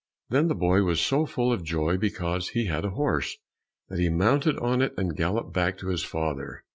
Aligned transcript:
Then 0.31 0.47
the 0.47 0.55
boy 0.55 0.81
was 0.81 0.99
so 0.99 1.27
full 1.27 1.53
of 1.53 1.63
joy 1.63 1.95
because 1.97 2.49
he 2.49 2.65
had 2.65 2.85
a 2.85 2.89
horse, 2.89 3.37
that 3.87 3.99
he 3.99 4.09
mounted 4.09 4.57
on 4.57 4.81
it 4.81 4.95
and 4.97 5.15
galloped 5.15 5.53
back 5.53 5.77
to 5.77 5.89
his 5.89 6.03
father. 6.03 6.63